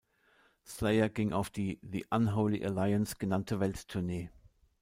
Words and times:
Slayer 0.65 1.09
gingen 1.09 1.31
auf 1.31 1.51
die 1.51 1.77
"The 1.83 2.07
Unholy 2.09 2.65
Alliance" 2.65 3.17
genannte 3.19 3.59
Welttournee. 3.59 4.31